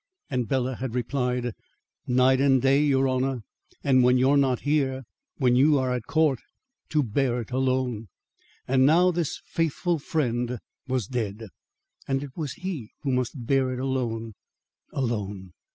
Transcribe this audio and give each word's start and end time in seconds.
And 0.31 0.47
Bela 0.47 0.77
had 0.77 0.95
replied: 0.95 1.53
"Night 2.07 2.41
and 2.41 2.59
day, 2.59 2.83
your 2.83 3.07
honour. 3.07 3.43
And 3.83 4.01
when 4.01 4.17
you 4.17 4.31
are 4.31 4.35
not 4.35 4.61
here, 4.61 5.03
when 5.37 5.55
you 5.55 5.77
are 5.77 5.93
at 5.93 6.07
court, 6.07 6.39
to 6.89 7.03
bear 7.03 7.39
it 7.41 7.51
alone." 7.51 8.07
And 8.67 8.83
now 8.83 9.11
this 9.11 9.39
faithful 9.45 9.99
friend 9.99 10.57
was 10.87 11.05
dead, 11.05 11.49
and 12.07 12.23
it 12.23 12.35
was 12.35 12.53
he 12.53 12.89
who 13.01 13.11
must 13.11 13.45
bear 13.45 13.71
it 13.73 13.79
alone, 13.79 14.33
alone! 14.91 15.53